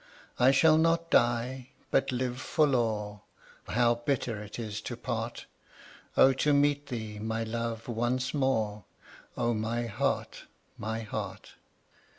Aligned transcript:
I 0.39 0.49
shall 0.49 0.79
not 0.79 1.11
die, 1.11 1.69
but 1.91 2.11
live 2.11 2.41
forlore 2.41 3.21
How 3.67 3.93
bitter 3.93 4.41
it 4.41 4.57
is 4.57 4.81
to 4.81 4.97
part! 4.97 5.45
O 6.17 6.33
to 6.33 6.53
meet 6.55 6.87
thee, 6.87 7.19
my 7.19 7.43
love, 7.43 7.87
once 7.87 8.33
more! 8.33 8.85
O 9.37 9.53
my 9.53 9.85
heart, 9.85 10.45
my 10.75 11.01
heart! 11.01 11.51